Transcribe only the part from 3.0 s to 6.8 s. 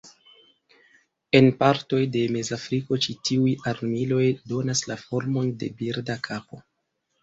ĉi tiuj armiloj donas la formon de birda kapo.